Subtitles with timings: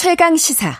[0.00, 0.76] 최강 시사.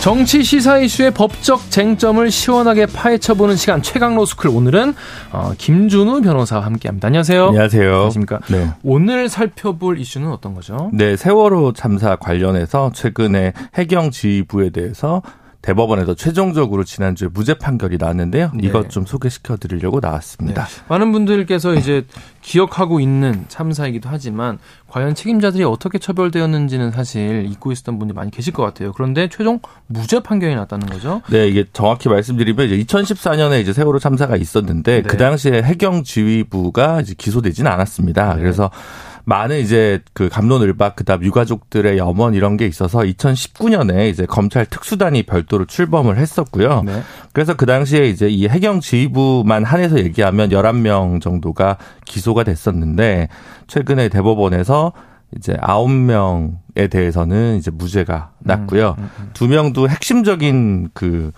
[0.00, 4.94] 정치 시사 이슈의 법적 쟁점을 시원하게 파헤쳐보는 시간 최강 로스쿨 오늘은
[5.30, 7.06] 어, 김준우 변호사와 함께합니다.
[7.06, 7.46] 안녕하세요.
[7.46, 7.88] 안녕하세요.
[7.88, 8.40] 안녕하십니까.
[8.50, 8.68] 네.
[8.82, 10.90] 오늘 살펴볼 이슈는 어떤 거죠?
[10.92, 15.22] 네, 세월호 참사 관련해서 최근에 해경 지휘부에 대해서
[15.66, 18.52] 대법원에서 최종적으로 지난주에 무죄 판결이 나왔는데요.
[18.54, 18.68] 네.
[18.68, 20.64] 이것 좀 소개시켜 드리려고 나왔습니다.
[20.64, 20.82] 네.
[20.88, 22.06] 많은 분들께서 이제
[22.40, 28.62] 기억하고 있는 참사이기도 하지만 과연 책임자들이 어떻게 처벌되었는지는 사실 잊고 있었던 분들이 많이 계실 것
[28.62, 28.92] 같아요.
[28.92, 29.58] 그런데 최종
[29.88, 31.20] 무죄 판결이 났다는 거죠.
[31.30, 35.02] 네, 이게 정확히 말씀드리면 이제 2014년에 이제 세월호 참사가 있었는데 네.
[35.02, 38.34] 그 당시에 해경 지휘부가 이제 기소되지는 않았습니다.
[38.34, 38.42] 네.
[38.42, 38.70] 그래서
[39.26, 45.64] 많은 이제 그 감론을박 그다음 유가족들의 염원 이런 게 있어서 2019년에 이제 검찰 특수단이 별도로
[45.66, 46.84] 출범을 했었고요.
[46.84, 47.02] 네.
[47.32, 53.28] 그래서 그 당시에 이제 이 해경 지휘부만 한해서 얘기하면 11명 정도가 기소가 됐었는데
[53.66, 54.92] 최근에 대법원에서
[55.36, 58.94] 이제 9명에 대해서는 이제 무죄가 났고요.
[58.96, 59.30] 음, 음.
[59.34, 61.32] 두 명도 핵심적인 그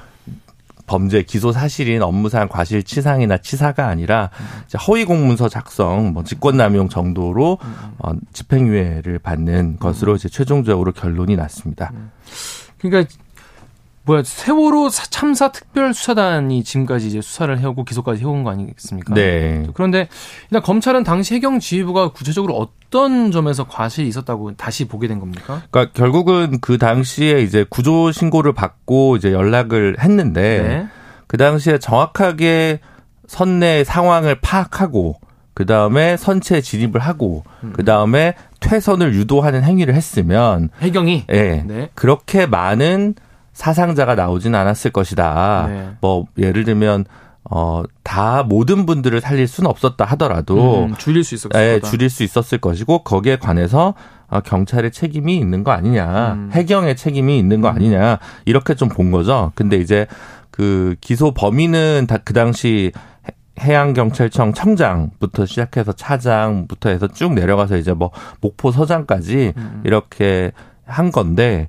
[0.88, 4.30] 범죄 기소 사실인 업무상 과실치상이나 치사가 아니라
[4.88, 7.58] 허위 공문서 작성, 뭐 직권남용 정도로
[7.98, 11.92] 어, 집행유예를 받는 것으로 이제 최종적으로 결론이 났습니다.
[12.78, 13.12] 그러니까
[14.08, 19.12] 뭐야 세월호 사- 참사 특별 수사단이 지금까지 이제 수사를 해오고 기소까지 해온 거 아니겠습니까?
[19.14, 19.66] 네.
[19.74, 20.08] 그런데
[20.50, 25.62] 일단 검찰은 당시 해경 지휘부가 구체적으로 어떤 점에서 과실이 있었다고 다시 보게 된 겁니까?
[25.70, 30.86] 그러니까 결국은 그 당시에 이제 구조 신고를 받고 이제 연락을 했는데 네.
[31.26, 32.80] 그 당시에 정확하게
[33.26, 35.20] 선내 상황을 파악하고
[35.52, 37.74] 그 다음에 선체 진입을 하고 음.
[37.76, 41.90] 그 다음에 퇴선을 유도하는 행위를 했으면 해경이 예 네.
[41.94, 43.14] 그렇게 많은
[43.58, 45.66] 사상자가 나오진 않았을 것이다.
[45.68, 45.88] 네.
[46.00, 47.04] 뭐 예를 들면
[47.50, 51.90] 어 다 모든 분들을 살릴 수는 없었다 하더라도 음, 줄일 수 있었을 예, 거다.
[51.90, 53.94] 줄일 수 있었을 것이고 거기에 관해서
[54.28, 56.50] 어, 경찰의 책임이 있는 거 아니냐, 음.
[56.52, 59.52] 해경의 책임이 있는 거 아니냐 이렇게 좀 본 거죠.
[59.54, 60.06] 근데 이제
[60.50, 62.92] 그 기소 범위는 다그 당시
[63.28, 69.82] 해- 해양경찰청 청장부터 시작해서 차장부터 해서 쭉 내려가서 이제 뭐 목포 서장까지 음.
[69.84, 70.52] 이렇게
[70.88, 71.68] 한 건데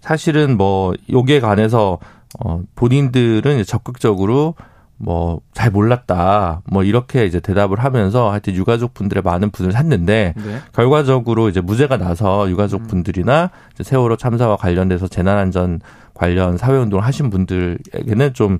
[0.00, 1.98] 사실은 뭐 요게 관해서
[2.38, 4.54] 어 본인들은 적극적으로
[4.96, 10.58] 뭐 잘 몰랐다 뭐 이렇게 이제 대답을 하면서 하여튼 유가족 분들의 많은 분을 샀는데 네.
[10.72, 15.80] 결과적으로 이제 무죄가 나서 유가족 분들이나 이제 세월호 참사와 관련돼서 재난안전
[16.20, 18.58] 관련 사회운동을 하신 분들에게는 좀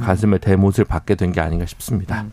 [0.00, 2.24] 가슴에 대못을 받게 된 게 아닌가 싶습니다.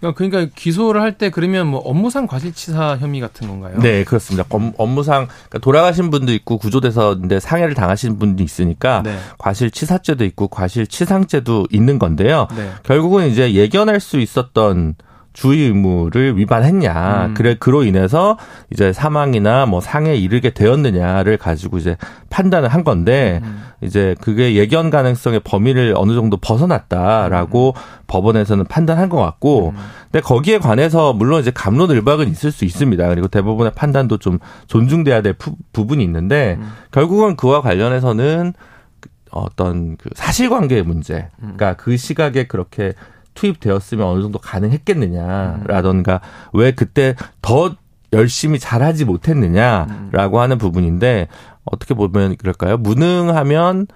[0.00, 3.78] 그러니까, 그러니까 기소를 할 때 그러면 뭐 업무상 과실치사 혐의 같은 건가요?
[3.78, 4.44] 네, 그렇습니다.
[4.50, 9.16] 업- 업무상 그러니까 돌아가신 분도 있고 구조돼서 근데 상해를 당하신 분도 있으니까 네.
[9.38, 12.48] 과실치사죄도 있고 과실치상죄도 있는 건데요.
[12.56, 12.70] 네.
[12.82, 14.94] 결국은 이제 예견할 수 있었던
[15.34, 17.26] 주의 의무를 위반했냐.
[17.26, 17.34] 음.
[17.34, 18.38] 그래 그로 인해서
[18.72, 21.96] 이제 사망이나 뭐 상해에 이르게 되었느냐를 가지고 이제
[22.30, 23.62] 판단을 한 건데 음.
[23.82, 27.74] 이제 그게 예견 가능성의 범위를 어느 정도 벗어났다라고
[28.06, 29.76] 법원에서는 판단한 것 같고 음.
[30.10, 33.08] 근데 거기에 관해서 물론 이제 감론을박은 있을 수 있습니다.
[33.08, 36.70] 그리고 대법원의 판단도 좀 존중돼야 될 부, 부분이 있는데 음.
[36.92, 38.54] 결국은 그와 관련해서는
[39.00, 41.54] 그 어떤 그 사실관계의 문제, 음.
[41.56, 42.92] 그러니까 그 시각에 그렇게
[43.34, 46.58] 투입되었으면 어느 정도 가능했겠느냐라던가 음.
[46.58, 47.74] 왜 그때 더
[48.12, 51.28] 열심히 잘하지 못했느냐라고 하는 부분인데
[51.64, 52.76] 어떻게 보면 그럴까요?
[52.76, 53.86] 무능하면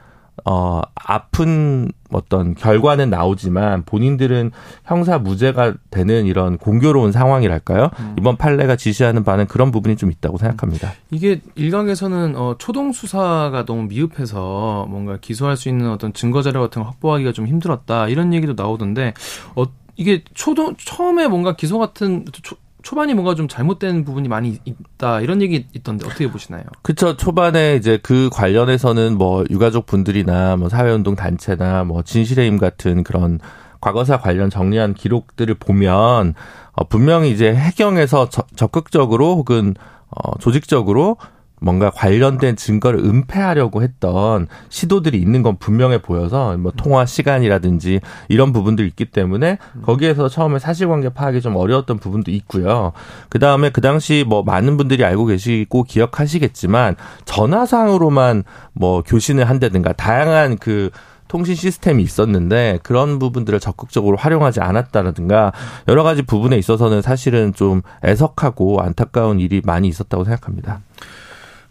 [0.44, 4.50] 어 아픈 어떤 결과는 나오지만 본인들은
[4.84, 7.90] 형사 무죄가 되는 이런 공교로운 상황이랄까요?
[7.98, 8.16] 음.
[8.18, 10.92] 이번 판례가 지시하는 바는 그런 부분이 좀 있다고 생각합니다.
[11.10, 16.82] 이게 일각에서는 어, 초동 수사가 너무 미흡해서 뭔가 기소할 수 있는 어떤 증거 자료 같은
[16.82, 19.14] 걸 확보하기가 좀 힘들었다 이런 얘기도 나오던데
[19.54, 19.64] 어,
[19.96, 22.56] 이게 초동 처음에 뭔가 기소 같은 초,
[22.88, 26.62] 초반이 뭔가 좀 잘못된 부분이 많이 있다 이런 얘기 있던데 어떻게 보시나요?
[26.80, 27.18] 그쵸.
[27.18, 33.40] 초반에 이제 그 관련해서는 뭐 유가족 분들이나 뭐 사회운동 단체나 뭐 진실의 힘 같은 그런
[33.82, 36.32] 과거사 관련 정리한 기록들을 보면
[36.72, 39.74] 어, 분명히 이제 해경에서 저- 적극적으로 혹은
[40.08, 41.18] 어, 조직적으로
[41.60, 48.88] 뭔가 관련된 증거를 은폐하려고 했던 시도들이 있는 건 분명해 보여서 뭐 통화 시간이라든지 이런 부분들이
[48.88, 52.92] 있기 때문에 거기에서 처음에 사실관계 파악이 좀 어려웠던 부분도 있고요.
[53.28, 60.58] 그 다음에 그 당시 뭐 많은 분들이 알고 계시고 기억하시겠지만 전화상으로만 뭐 교신을 한다든가 다양한
[60.58, 60.90] 그
[61.28, 65.52] 통신 시스템이 있었는데 그런 부분들을 적극적으로 활용하지 않았다라든가
[65.86, 70.80] 여러 가지 부분에 있어서는 사실은 좀 애석하고 안타까운 일이 많이 있었다고 생각합니다.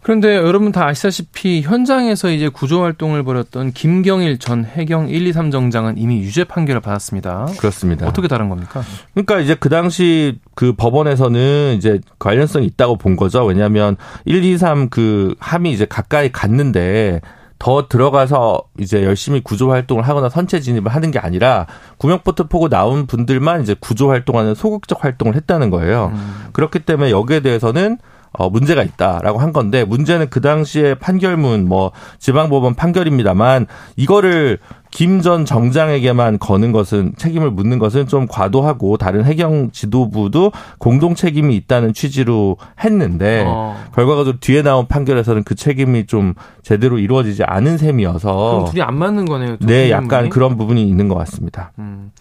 [0.08, 5.50] 그런데 여러분 다 아시다시피 현장에서 이제 구조 활동을 벌였던 김경일 전 해경 1, 2, 3
[5.50, 7.48] 정장은 이미 유죄 판결을 받았습니다.
[7.58, 8.08] 그렇습니다.
[8.08, 8.82] 어떻게 다른 겁니까?
[9.12, 13.44] 그러니까 이제 그 당시 그 법원에서는 이제 관련성이 있다고 본 거죠.
[13.44, 17.20] 왜냐하면 1, 2, 3 그 함이 이제 가까이 갔는데
[17.58, 21.66] 더 들어가서 이제 열심히 구조 활동을 하거나 선체 진입을 하는 게 아니라
[21.98, 26.12] 구명보트 포고 나온 분들만 이제 구조 활동하는 소극적 활동을 했다는 거예요.
[26.14, 26.46] 음.
[26.54, 27.98] 그렇기 때문에 여기에 대해서는
[28.32, 33.66] 어, 문제가 있다라고 한 건데 문제는 그 당시에 판결문 뭐 지방법원 판결입니다만
[33.96, 34.58] 이거를
[34.90, 41.56] 김 전 정장에게만 거는 것은 책임을 묻는 것은 좀 과도하고 다른 해경 지도부도 공동 책임이
[41.56, 43.76] 있다는 취지로 했는데 어.
[43.94, 49.56] 결과적으로 뒤에 나온 판결에서는 그 책임이 좀 제대로 이루어지지 않은 셈이어서 둘이 안 맞는 거네요.
[49.60, 51.72] 네, 약간 그런 부분이 있는 것 같습니다.
[51.80, 52.12] 음.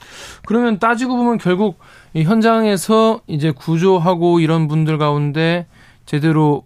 [0.45, 1.77] 그러면 따지고 보면 결국
[2.13, 5.67] 이 현장에서 이제 구조하고 이런 분들 가운데
[6.07, 6.63] 제대로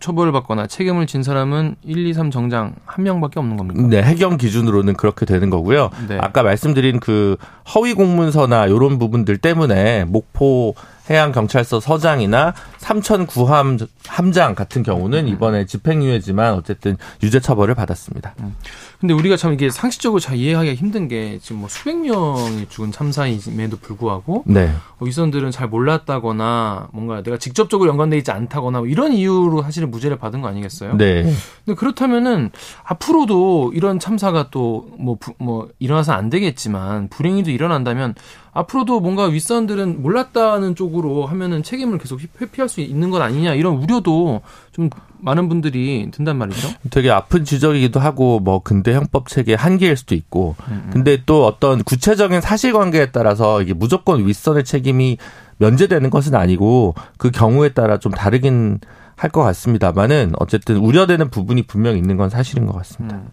[0.00, 3.82] 처벌을 받거나 책임을 진 사람은 1, 2, 3 정장 한 명밖에 없는 겁니까?
[3.88, 5.90] 네, 해경 기준으로는 그렇게 되는 거고요.
[6.08, 6.18] 네.
[6.20, 7.36] 아까 말씀드린 그
[7.74, 10.74] 허위 공문서나 이런 부분들 때문에 목포
[11.08, 12.52] 해양 경찰서 서장이나
[12.82, 18.34] 삼천 구함 함장 같은 경우는 이번에 집행유예지만 어쨌든 유죄 처벌을 받았습니다.
[18.40, 18.56] 음.
[18.98, 23.76] 근데 우리가 참 이게 상식적으로 잘 이해하기가 힘든 게 지금 뭐 수백 명이 죽은 참사임에도
[23.78, 24.72] 불구하고 네.
[24.98, 30.18] 어, 위선들은 잘 몰랐다거나 뭔가 내가 직접적으로 연관돼 있지 않다거나 뭐 이런 이유로 사실은 무죄를
[30.18, 30.96] 받은 거 아니겠어요?
[30.96, 31.22] 네.
[31.64, 32.50] 근데 그렇다면은
[32.84, 38.14] 앞으로도 이런 참사가 또 뭐뭐 뭐 일어나서 안 되겠지만 불행히도 일어난다면
[38.52, 44.40] 앞으로도 뭔가 윗선들은 몰랐다는 쪽으로 하면은 책임을 계속 회피할 수 있는 것 아니냐 이런 우려도
[44.72, 44.88] 좀
[45.18, 46.68] 많은 분들이 든단 말이죠.
[46.90, 50.90] 되게 아픈 지적이기도 하고 뭐 근대 형법 체계 한계일 수도 있고 음, 음.
[50.92, 55.18] 근데 또 어떤 구체적인 사실관계에 따라서 이게 무조건 윗선의 책임이
[55.58, 58.80] 면제되는 것은 아니고 그 경우에 따라 좀 다르긴
[59.14, 63.16] 할 것 같습니다만은 어쨌든 우려되는 부분이 분명 있는 건 사실인 것 같습니다.
[63.16, 63.28] 음.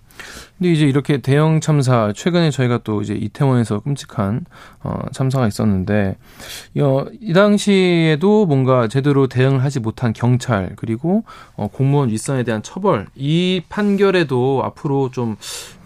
[0.57, 4.45] 근데 이제 이렇게 대형 참사 최근에 저희가 또 이제 이태원에서 끔찍한
[4.83, 6.17] 어 참사가 있었는데
[6.81, 11.23] 어, 이 당시에도 뭔가 제대로 대응을 하지 못한 경찰 그리고
[11.55, 15.37] 어 공무원 윗선에 대한 처벌 이 판결에도 앞으로 좀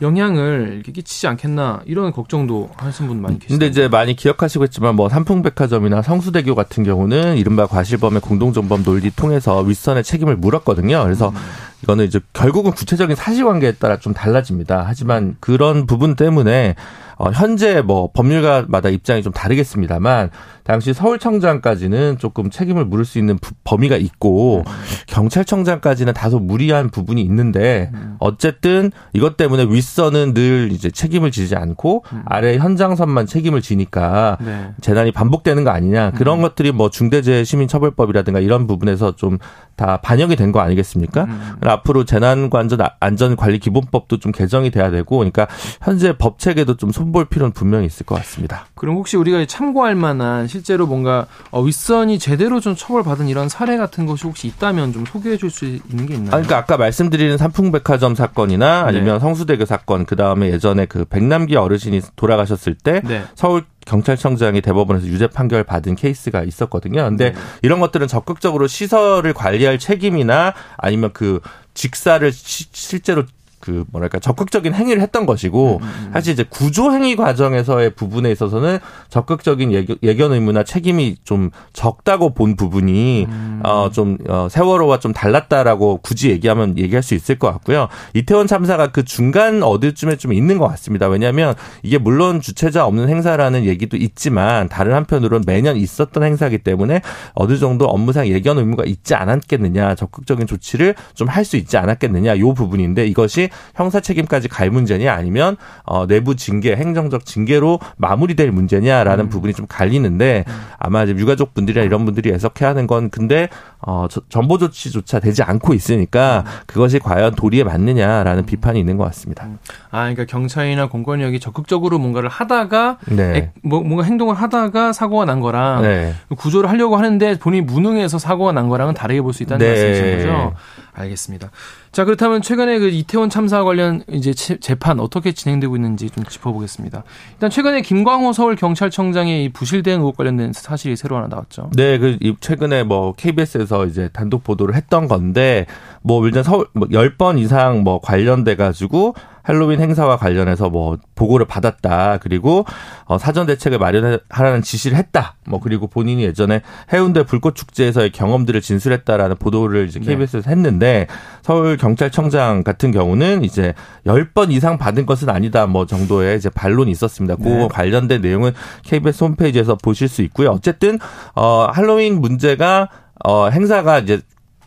[0.01, 3.53] 영향을 끼치지 않겠나 이런 걱정도 하시는 분 많이 계시죠.
[3.53, 10.03] 근데 이제 많이 기억하시겠지만 뭐 삼풍백화점이나 성수대교 같은 경우는 이른바 과실범의 공동정범 논리 통해서 윗선의
[10.03, 11.03] 책임을 물었거든요.
[11.03, 11.35] 그래서 음.
[11.83, 14.85] 이거는 이제 결국은 구체적인 사실관계에 따라 좀 달라집니다.
[14.87, 16.75] 하지만 그런 부분 때문에
[17.17, 20.29] 어, 현재 뭐 법률가마다 입장이 좀 다르겠습니다만
[20.63, 24.63] 당시 서울청장까지는 조금 책임을 물을 수 있는 범위가 있고
[25.07, 32.57] 경찰청장까지는 다소 무리한 부분이 있는데 어쨌든 이것 때문에 윗선은 늘 이제 책임을 지지 않고 아래
[32.57, 34.69] 현장선만 책임을 지니까 네.
[34.81, 36.41] 재난이 반복되는 거 아니냐 그런 음.
[36.43, 39.37] 것들이 뭐 중대재해 시민처벌법이라든가 이런 부분에서 좀
[39.75, 41.23] 다 반영이 된 거 아니겠습니까?
[41.23, 41.55] 음.
[41.63, 45.47] 앞으로 재난관전 안전관리기본법도 좀 개정이 돼야 되고 그러니까
[45.81, 48.65] 현재 법 체계도 좀 손볼 필요는 분명히 있을 것 같습니다.
[48.75, 54.05] 그럼 혹시 우리가 참고할 만한 실제로 뭔가 어, 윗선이 제대로 좀 처벌받은 이런 사례 같은
[54.05, 56.29] 것이 혹시 있다면 좀 소개해 줄 수 있는 게 있나요?
[56.29, 59.19] 아, 그러니까 아까 말씀드리는 삼풍백화점 사건이나 아니면 네.
[59.19, 63.23] 성수대교 사건, 그 다음에 예전에 그 백남기 어르신이 돌아가셨을 때 네.
[63.35, 67.03] 서울 경찰청장이 대법원에서 유죄 판결 받은 케이스가 있었거든요.
[67.03, 67.39] 근데 네.
[67.61, 71.39] 이런 것들은 적극적으로 시설을 관리할 책임이나 아니면 그
[71.75, 73.25] 직사를 시, 실제로
[73.63, 76.09] 그 뭐랄까 적극적인 행위를 했던 것이고 음, 음, 음.
[76.13, 78.79] 사실 이제 구조 행위 과정에서의 부분에 있어서는
[79.09, 83.61] 적극적인 예견, 예견 의무나 책임이 좀 적다고 본 부분이 음.
[83.63, 87.87] 어좀 어, 세월호와 좀 달랐다라고 굳이 얘기하면 얘기할 수 있을 것 같고요.
[88.13, 91.07] 이태원 참사가 그 중간 어디쯤에 좀 있는 것 같습니다.
[91.07, 97.01] 왜냐하면 이게 물론 주체자 없는 행사라는 얘기도 있지만 다른 한편으로는 매년 있었던 행사기 때문에
[97.33, 102.53] 어느 정도 업무상 예견 의무가 있지 않았겠느냐 적극적인 조치를 좀 할 수 있지 않았겠느냐 요
[102.53, 109.29] 부분인데 이것이 형사 책임까지 갈 문제냐 아니면 어 내부 징계 행정적 징계로 마무리될 문제냐라는 음.
[109.29, 110.53] 부분이 좀 갈리는데 음.
[110.79, 115.73] 아마 이제 유가족 분들이나 이런 분들이 해석해야 하는 건 근데 어 전보 조치조차 되지 않고
[115.73, 116.51] 있으니까 음.
[116.67, 118.45] 그것이 과연 도리에 맞느냐라는 음.
[118.45, 119.45] 비판이 있는 것 같습니다.
[119.45, 119.57] 음.
[119.91, 123.51] 아 그러니까 경찰이나 공권력이 적극적으로 뭔가를 하다가 네.
[123.61, 126.13] 뭐 뭔가 행동을 하다가 사고가 난 거랑 네.
[126.37, 129.71] 구조를 하려고 하는데 본인이 무능해서 사고가 난 거랑은 다르게 볼 수 있다는 네.
[129.71, 130.53] 말씀이신 거죠?
[130.93, 131.51] 알겠습니다.
[131.91, 137.03] 자, 그렇다면 최근에 그 이태원 참사 관련 이제 재판 어떻게 진행되고 있는지 좀 짚어보겠습니다.
[137.33, 141.69] 일단 최근에 김광호 서울 경찰청장의 이 부실된 의혹 관련된 사실이 새로 하나 나왔죠.
[141.75, 145.65] 네, 그 최근에 뭐 KBS에서 이제 단독 보도를 했던 건데
[146.01, 152.17] 뭐 일단 서울 뭐 10번 이상 뭐 관련돼 가지고 할로윈 행사와 관련해서 뭐 보고를 받았다.
[152.21, 152.65] 그리고
[153.05, 155.35] 어, 사전 대책을 마련하라는 지시를 했다.
[155.45, 160.51] 뭐 그리고 본인이 예전에 해운대 불꽃 축제에서의 경험들을 진술했다라는 보도를 이제 KBS에서 네.
[160.51, 161.07] 했는데
[161.41, 163.73] 서울 경찰청장 같은 경우는 이제
[164.07, 165.67] 10번 이상 받은 것은 아니다.
[165.67, 167.35] 뭐 정도의 이제 반론이 있었습니다.
[167.35, 167.67] 그 네.
[167.69, 170.51] 관련된 내용은 KBS 홈페이지에서 보실 수 있고요.
[170.51, 170.97] 어쨌든
[171.35, 172.89] 어 할로윈 문제가
[173.25, 174.21] 어 행사가 이제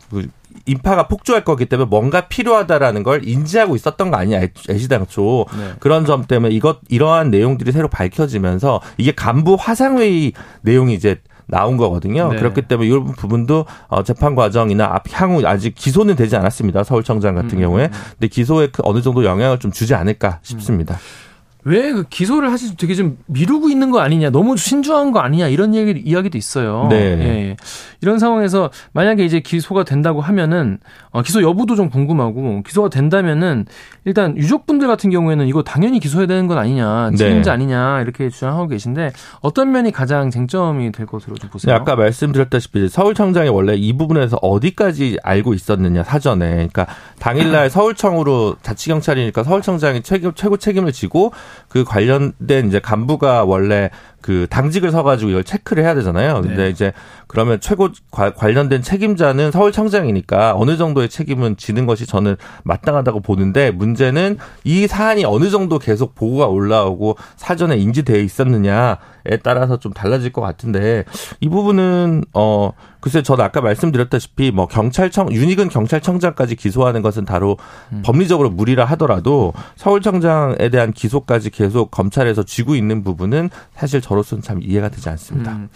[0.09, 0.27] 그
[0.67, 5.73] 인파가 폭주할 거기 때문에 뭔가 필요하다라는 걸 인지하고 있었던 거 아니냐 애시당초 네.
[5.79, 12.29] 그런 점 때문에 이것 이러한 내용들이 새로 밝혀지면서 이게 간부 화상회의 내용이 이제 나온 거거든요.
[12.31, 12.37] 네.
[12.37, 16.83] 그렇기 때문에 이 부분도 어, 재판 과정이나 향후 아직 기소는 되지 않았습니다.
[16.83, 17.61] 서울청장 같은 음.
[17.61, 17.89] 경우에.
[18.11, 20.95] 근데 기소에 그 어느 정도 영향을 좀 주지 않을까 싶습니다.
[20.95, 21.26] 음.
[21.67, 25.73] 왜 그 기소를 사실 되게 좀 미루고 있는 거 아니냐, 너무 신중한 거 아니냐 이런
[25.73, 26.87] 얘기 이야기도 있어요.
[26.89, 26.95] 네.
[26.97, 27.57] 예, 예.
[28.01, 30.77] 이런 상황에서 만약에 이제 기소가 된다고 하면은
[31.09, 33.65] 어, 기소 여부도 좀 궁금하고 기소가 된다면은
[34.05, 37.17] 일단 유족분들 같은 경우에는 이거 당연히 기소해야 되는 건 아니냐, 네.
[37.17, 37.55] 책임자 네.
[37.55, 41.73] 아니냐 이렇게 주장하고 계신데 어떤 면이 가장 쟁점이 될 것으로 좀 보세요.
[41.73, 46.85] 네, 아까 말씀드렸다시피 서울청장이 원래 이 부분에서 어디까지 알고 있었느냐 사전에, 그러니까
[47.19, 51.31] 당일날 서울청으로 자치경찰이니까 서울청장이 최고, 최고 책임을 지고
[51.69, 53.89] 그 관련된 이제 간부가 원래
[54.21, 56.41] 그 당직을 서가지고 이걸 체크를 해야 되잖아요.
[56.41, 56.69] 근데 네.
[56.69, 56.91] 이제
[57.27, 64.37] 그러면 최고 과, 관련된 책임자는 서울청장이니까 어느 정도의 책임은 지는 것이 저는 마땅하다고 보는데 문제는
[64.63, 71.03] 이 사안이 어느 정도 계속 보고가 올라오고 사전에 인지되어 있었느냐에 따라서 좀 달라질 것 같은데
[71.39, 77.57] 이 부분은 어 글쎄 저는 아까 말씀드렸다시피 뭐 경찰청 윤희근 경찰청장까지 기소하는 것은 다로
[77.93, 78.01] 음.
[78.03, 84.89] 법리적으로 무리라 하더라도 서울청장에 대한 기소까지 계속 검찰에서 쥐고 있는 부분은 사실 저로서는 참 이해가
[84.89, 85.51] 되지 않습니다.
[85.53, 85.69] 음.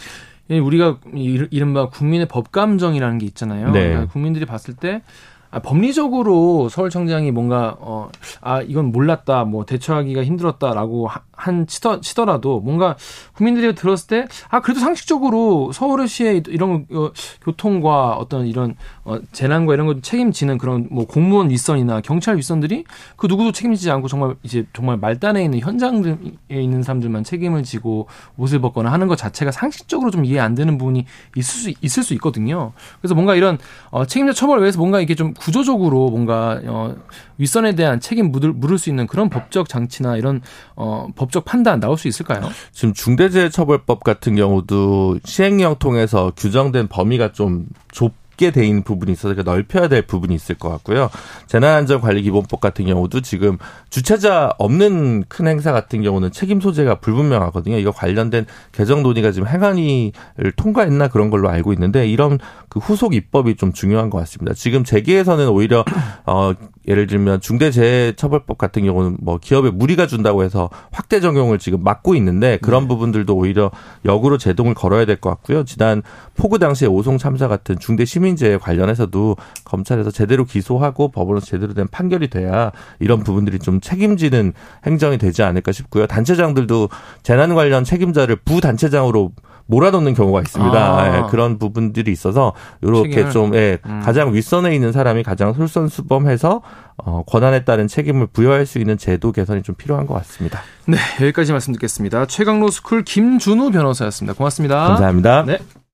[0.50, 3.70] 우리가 이른바 국민의 법감정이라는 게 있잖아요.
[3.70, 3.88] 네.
[3.88, 5.02] 그러니까 국민들이 봤을 때
[5.50, 8.10] 아, 법리적으로 서울청장이 뭔가 어
[8.40, 11.08] 아 이건 몰랐다 뭐 대처하기가 힘들었다라고
[11.42, 12.96] 한 치더, 치더라도 뭔가
[13.34, 17.10] 국민들이 들었을 때 아 그래도 상식적으로 서울시의 이런 어,
[17.42, 22.84] 교통과 어떤 이런 어, 재난과 이런 걸 책임지는 그런 뭐 공무원 윗선이나 경찰 윗선들이
[23.16, 26.16] 그 누구도 책임지지 않고 정말 이제 정말 말단에 있는 현장에
[26.50, 31.04] 있는 사람들만 책임을 지고 옷을 벗거나 하는 것 자체가 상식적으로 좀 이해 안 되는 부분이
[31.36, 32.72] 있을 수 있을 수 있거든요.
[33.00, 33.58] 그래서 뭔가 이런
[33.90, 36.94] 어, 책임자 처벌을 위해서 뭔가 이게 좀 구조적으로 뭔가 어,
[37.38, 40.42] 윗선에 대한 책임 물을 수 있는 그런 법적 장치나 이런
[40.76, 42.50] 어, 법적 판단 나올 수 있을까요?
[42.72, 48.12] 지금 중대재해처벌법 같은 경우도 시행령 통해서 규정된 범위가 좀 좁.
[48.42, 51.10] 좁게 돼 있는 부분이 있어서 넓혀야 될 부분이 있을 것 같고요.
[51.46, 53.58] 재난안전관리기본법 같은 경우도 지금
[53.90, 57.78] 주최자 없는 큰 행사 같은 경우는 책임 소재가 불분명하거든요.
[57.78, 62.38] 이거 관련된 개정 논의가 지금 행안위를 통과했나 그런 걸로 알고 있는데 이런
[62.72, 64.54] 그 후속 입법이 좀 중요한 것 같습니다.
[64.54, 65.84] 지금 재계에서는 오히려
[66.24, 66.54] 어
[66.88, 72.56] 예를 들면 중대재해처벌법 같은 경우는 뭐 기업에 무리가 준다고 해서 확대 적용을 지금 막고 있는데
[72.62, 72.88] 그런 네.
[72.88, 73.70] 부분들도 오히려
[74.06, 75.64] 역으로 제동을 걸어야 될 것 같고요.
[75.64, 76.02] 지난
[76.34, 82.30] 포구 당시에 오송 참사 같은 중대 시민재해 관련해서도 검찰에서 제대로 기소하고 법원에서 제대로 된 판결이
[82.30, 84.54] 돼야 이런 부분들이 좀 책임지는
[84.86, 86.06] 행정이 되지 않을까 싶고요.
[86.06, 86.88] 단체장들도
[87.22, 89.32] 재난 관련 책임자를 부단체장으로
[89.66, 90.76] 몰아넣는 경우가 있습니다.
[90.76, 91.16] 아.
[91.16, 92.52] 예, 그런 부분들이 있어서
[92.82, 94.00] 이렇게 좀 예, 음.
[94.04, 96.62] 가장 윗선에 있는 사람이 가장 솔선수범해서
[96.96, 100.60] 어, 권한에 따른 책임을 부여할 수 있는 제도 개선이 좀 필요한 것 같습니다.
[100.86, 102.26] 네, 여기까지 말씀 듣겠습니다.
[102.26, 104.34] 최강 로스쿨 김준우 변호사였습니다.
[104.34, 104.88] 고맙습니다.
[104.88, 105.44] 감사합니다.
[105.44, 105.58] 네.